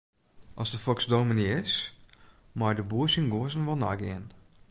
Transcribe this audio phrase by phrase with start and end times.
[0.61, 1.73] As de foks dominy is,
[2.59, 4.25] mei de boer syn guozzen wol neigean.